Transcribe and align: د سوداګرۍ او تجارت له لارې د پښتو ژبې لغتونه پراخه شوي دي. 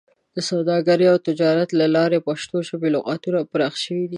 د 0.35 0.37
سوداګرۍ 0.49 1.07
او 1.13 1.17
تجارت 1.27 1.69
له 1.79 1.85
لارې 1.95 2.17
د 2.19 2.25
پښتو 2.27 2.57
ژبې 2.67 2.89
لغتونه 2.95 3.39
پراخه 3.51 3.79
شوي 3.85 4.01
دي. 4.07 4.09